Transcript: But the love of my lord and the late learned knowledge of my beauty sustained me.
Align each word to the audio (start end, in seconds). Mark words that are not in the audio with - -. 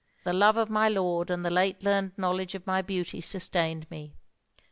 But 0.23 0.31
the 0.31 0.37
love 0.39 0.57
of 0.57 0.71
my 0.71 0.89
lord 0.89 1.29
and 1.29 1.45
the 1.45 1.51
late 1.51 1.83
learned 1.83 2.13
knowledge 2.17 2.55
of 2.55 2.65
my 2.65 2.81
beauty 2.81 3.21
sustained 3.21 3.85
me. 3.91 4.15